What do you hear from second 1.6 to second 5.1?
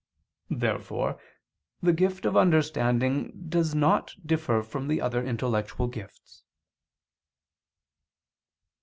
the gift of understanding does not differ from the